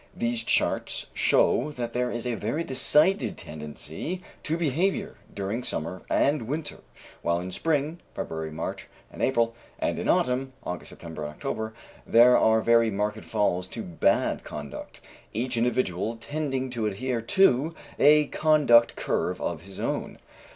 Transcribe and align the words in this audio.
These 0.15 0.43
charts 0.43 1.05
show 1.13 1.71
that 1.73 1.93
there 1.93 2.09
is 2.09 2.25
a 2.25 2.33
very 2.33 2.63
decided 2.63 3.37
tendency 3.37 4.23
to 4.41 4.53
good 4.53 4.59
behavior 4.59 5.15
during 5.31 5.63
summer 5.63 6.01
and 6.09 6.47
winter, 6.47 6.79
while 7.21 7.39
in 7.39 7.51
spring 7.51 7.99
(February, 8.15 8.49
March, 8.49 8.87
and 9.11 9.21
April) 9.21 9.53
and 9.77 9.99
in 9.99 10.09
autumn 10.09 10.53
(August, 10.63 10.89
September 10.89 11.21
and 11.25 11.29
October) 11.35 11.75
there 12.07 12.35
are 12.35 12.61
very 12.61 12.89
marked 12.89 13.23
falls 13.25 13.67
to 13.67 13.83
bad 13.83 14.43
conduct, 14.43 15.01
each 15.35 15.55
individual 15.55 16.15
tending 16.17 16.71
to 16.71 16.87
adhere 16.87 17.21
to 17.21 17.75
a 17.99 18.25
conduct 18.25 18.95
curve 18.95 19.39
of 19.39 19.61
his 19.61 19.79
own. 19.79 20.17